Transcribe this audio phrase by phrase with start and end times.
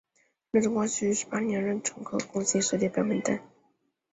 [0.51, 3.39] 清德宗光绪十八年壬辰科贡士进士列表名单。